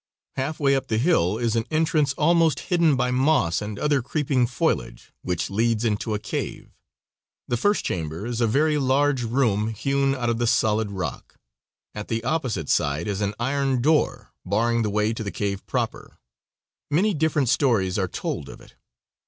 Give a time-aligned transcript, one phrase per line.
[0.35, 4.47] Half way up the hill is an entrance, almost hidden by moss and other creeping
[4.47, 6.71] foliage, which leads into a cave.
[7.47, 11.35] The first chamber is a very large room hewn out of the solid rock.
[11.93, 16.17] At the opposite side is an iron door, barring the way to the cave proper.
[16.89, 18.73] Many different stories are told of it.